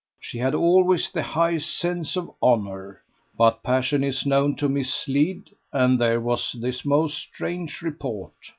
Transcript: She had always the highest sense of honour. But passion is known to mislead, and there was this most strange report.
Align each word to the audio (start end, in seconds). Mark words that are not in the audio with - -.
She 0.19 0.39
had 0.39 0.55
always 0.55 1.11
the 1.11 1.21
highest 1.21 1.77
sense 1.77 2.15
of 2.17 2.31
honour. 2.41 3.03
But 3.37 3.61
passion 3.61 4.03
is 4.03 4.25
known 4.25 4.55
to 4.55 4.67
mislead, 4.67 5.51
and 5.71 5.99
there 5.99 6.19
was 6.19 6.53
this 6.59 6.83
most 6.83 7.19
strange 7.19 7.83
report. 7.83 8.33